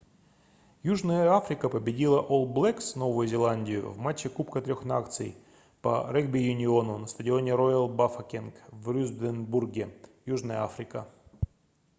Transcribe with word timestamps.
южная 0.81 1.29
африка 1.31 1.69
победила 1.69 2.19
олл 2.21 2.47
блэкс 2.47 2.95
новую 2.95 3.27
зеландию 3.27 3.91
в 3.91 3.99
матче 3.99 4.29
кубка 4.29 4.59
трех 4.59 4.83
наций 4.83 5.35
по 5.83 6.11
регби-юниону 6.11 6.97
на 6.97 7.05
стадионе 7.05 7.53
роял 7.53 7.87
бафокенг 7.87 8.55
в 8.69 8.89
рюстенбурге 8.91 9.93
южная 10.25 10.63
африка 10.63 11.07